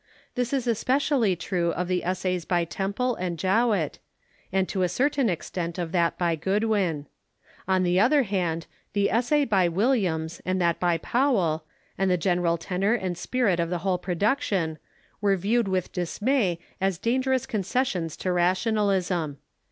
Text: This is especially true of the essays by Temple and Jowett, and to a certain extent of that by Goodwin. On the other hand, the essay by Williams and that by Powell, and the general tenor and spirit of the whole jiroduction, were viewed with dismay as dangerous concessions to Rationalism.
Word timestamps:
This 0.33 0.51
is 0.51 0.65
especially 0.65 1.35
true 1.35 1.71
of 1.73 1.87
the 1.87 2.03
essays 2.03 2.43
by 2.43 2.65
Temple 2.65 3.13
and 3.17 3.37
Jowett, 3.37 3.99
and 4.51 4.67
to 4.67 4.81
a 4.81 4.89
certain 4.89 5.29
extent 5.29 5.77
of 5.77 5.91
that 5.91 6.17
by 6.17 6.35
Goodwin. 6.35 7.05
On 7.67 7.83
the 7.83 7.99
other 7.99 8.23
hand, 8.23 8.65
the 8.93 9.11
essay 9.11 9.45
by 9.45 9.67
Williams 9.67 10.41
and 10.43 10.59
that 10.59 10.79
by 10.79 10.97
Powell, 10.97 11.65
and 11.99 12.09
the 12.09 12.17
general 12.17 12.57
tenor 12.57 12.95
and 12.95 13.15
spirit 13.15 13.59
of 13.59 13.69
the 13.69 13.77
whole 13.85 13.99
jiroduction, 13.99 14.77
were 15.21 15.37
viewed 15.37 15.67
with 15.67 15.91
dismay 15.91 16.57
as 16.81 16.97
dangerous 16.97 17.45
concessions 17.45 18.17
to 18.17 18.31
Rationalism. 18.31 19.37